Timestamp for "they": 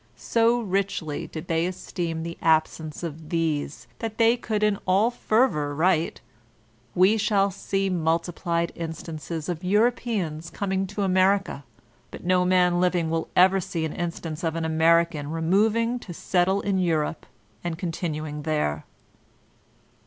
1.47-1.67, 4.17-4.35